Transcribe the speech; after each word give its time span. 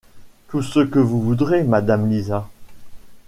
Tout 0.47 0.63
ce 0.63 0.79
que 0.79 0.97
vous 0.97 1.21
voudrez, 1.21 1.63
madame 1.63 2.09
Lisa. 2.09 2.49